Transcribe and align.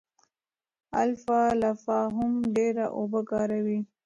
الفالفا 1.03 1.99
هم 2.15 2.33
ډېره 2.55 2.85
اوبه 2.97 3.21
کاروي. 3.29 3.79